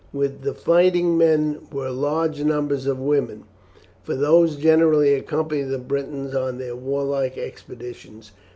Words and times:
With 0.11 0.41
the 0.41 0.55
fighting 0.55 1.15
men 1.15 1.59
were 1.71 1.91
large 1.91 2.41
numbers 2.43 2.87
of 2.87 2.97
women, 2.97 3.43
for 4.01 4.15
these 4.15 4.55
generally 4.55 5.13
accompanied 5.13 5.69
the 5.69 5.77
Britons 5.77 6.33
on 6.33 6.57
their 6.57 6.75
warlike 6.75 7.37
expeditions. 7.37 8.31